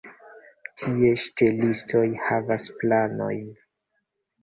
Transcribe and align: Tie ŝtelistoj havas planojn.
Tie 0.83 1.11
ŝtelistoj 1.25 2.03
havas 2.25 2.69
planojn. 2.83 3.49